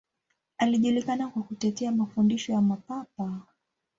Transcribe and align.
Alijulikana 0.57 1.27
kwa 1.27 1.43
kutetea 1.43 1.91
mafundisho 1.91 2.51
ya 2.51 2.61
Mapapa. 2.61 3.41